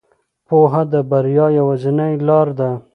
پوهه 0.47 0.83
د 0.91 0.93
بریا 1.09 1.47
یوازینۍ 1.59 2.13
لار 2.27 2.47
ده. 2.59 2.69